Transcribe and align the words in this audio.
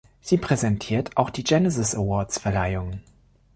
Sie 0.19 0.37
präsentiert 0.39 1.15
auch 1.15 1.29
die 1.29 1.43
Genesis 1.43 1.93
Awards-Verleihungen. 1.93 3.03